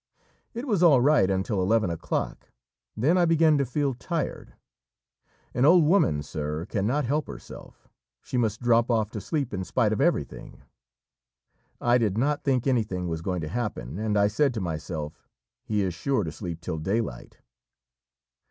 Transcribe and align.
It 0.55 0.67
was 0.67 0.81
all 0.81 0.99
right 0.99 1.29
until 1.29 1.61
eleven 1.61 1.91
o'clock, 1.91 2.49
then 2.97 3.19
I 3.19 3.25
began 3.25 3.59
to 3.59 3.67
feel 3.67 3.93
tired. 3.93 4.55
An 5.53 5.63
old 5.63 5.83
woman, 5.83 6.23
sir, 6.23 6.65
cannot 6.65 7.05
help 7.05 7.27
herself 7.27 7.87
she 8.19 8.35
must 8.35 8.63
drop 8.63 8.89
off 8.89 9.11
to 9.11 9.21
sleep 9.21 9.53
in 9.53 9.63
spite 9.63 9.93
of 9.93 10.01
everything. 10.01 10.63
I 11.79 11.99
did 11.99 12.17
not 12.17 12.43
think 12.43 12.65
anything 12.65 13.09
was 13.09 13.21
going 13.21 13.41
to 13.41 13.47
happen, 13.47 13.99
and 13.99 14.17
I 14.17 14.27
said 14.27 14.55
to 14.55 14.59
myself, 14.59 15.27
'He 15.61 15.83
is 15.83 15.93
sure 15.93 16.23
to 16.23 16.31
sleep 16.31 16.61
till 16.61 16.79
daylight.' 16.79 17.37